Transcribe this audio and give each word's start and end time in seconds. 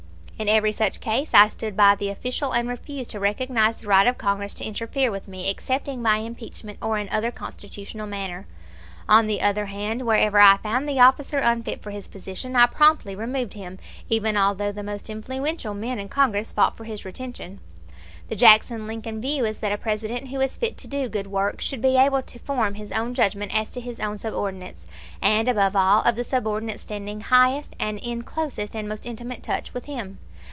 In 0.41 0.49
every 0.49 0.71
such 0.71 1.01
case 1.01 1.35
I 1.35 1.49
stood 1.49 1.77
by 1.77 1.93
the 1.93 2.09
official 2.09 2.51
and 2.51 2.67
refused 2.67 3.11
to 3.11 3.19
recognize 3.19 3.77
the 3.77 3.87
right 3.87 4.07
of 4.07 4.17
Congress 4.17 4.55
to 4.55 4.65
interfere 4.65 5.11
with 5.11 5.27
me 5.27 5.47
excepting 5.47 6.01
by 6.01 6.15
impeachment 6.17 6.79
or 6.81 6.97
in 6.97 7.07
other 7.09 7.29
Constitutional 7.29 8.07
manner. 8.07 8.47
On 9.07 9.27
the 9.27 9.39
other 9.43 9.67
hand, 9.67 10.01
wherever 10.01 10.39
I 10.39 10.57
found 10.57 10.89
the 10.89 10.99
officer 10.99 11.37
unfit 11.37 11.83
for 11.83 11.91
his 11.91 12.07
position 12.07 12.55
I 12.55 12.65
promptly 12.65 13.15
removed 13.15 13.53
him, 13.53 13.77
even 14.09 14.35
although 14.35 14.71
the 14.71 14.81
most 14.81 15.11
influential 15.11 15.75
men 15.75 15.99
in 15.99 16.09
Congress 16.09 16.51
fought 16.51 16.75
for 16.75 16.85
his 16.85 17.05
retention. 17.05 17.59
The 18.27 18.35
Jackson 18.35 18.87
Lincoln 18.87 19.21
view 19.21 19.45
is 19.45 19.59
that 19.59 19.71
a 19.73 19.77
President 19.77 20.29
who 20.29 20.41
is 20.41 20.55
fit 20.55 20.75
to 20.79 20.87
do 20.87 21.07
good 21.07 21.27
work 21.27 21.61
should 21.61 21.83
be 21.83 21.97
able 21.97 22.23
to 22.23 22.39
form 22.39 22.73
his 22.75 22.91
own 22.93 23.13
judgment 23.13 23.53
as 23.53 23.69
to 23.71 23.79
his 23.81 23.99
own 23.99 24.17
subordinates, 24.17 24.87
and, 25.21 25.47
above 25.47 25.75
all, 25.75 26.01
of 26.01 26.15
the 26.15 26.23
subordinates 26.23 26.81
standing 26.81 27.21
highest 27.21 27.75
and 27.79 27.99
in 27.99 28.23
closest 28.23 28.75
and 28.75 28.89
most 28.89 29.05
intimate 29.05 29.43
touch 29.43 29.71
with 29.75 29.85
him. 29.85 30.17